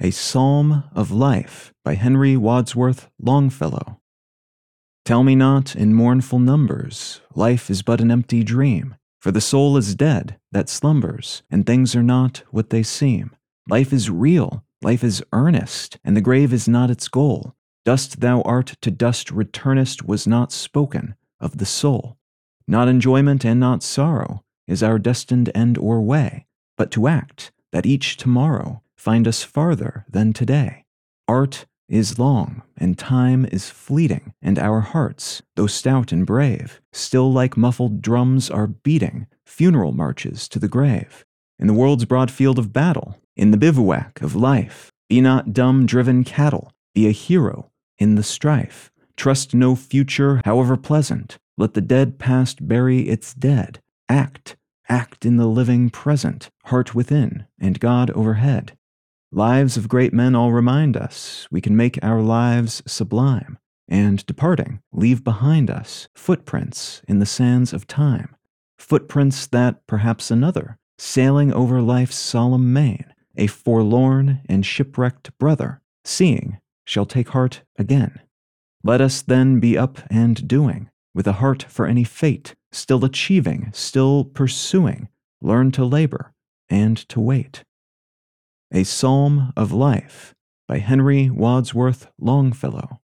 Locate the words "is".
7.70-7.82, 9.76-9.94, 13.92-14.10, 15.04-15.22, 16.52-16.66, 24.66-24.82, 31.90-32.18, 33.52-33.68